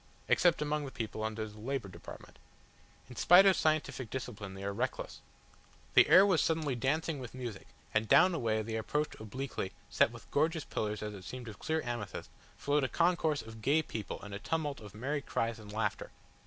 [0.27, 2.39] Except among the people under the Labour Department.
[3.07, 5.21] In spite of scientific discipline they are reckless"
[5.93, 10.09] The air was suddenly dancing with music, and down a way they approached obliquely, set
[10.09, 14.19] with gorgeous pillars as it seemed of clear amethyst, flowed a concourse of gay people
[14.23, 16.09] and a tumult of merry cries and laughter.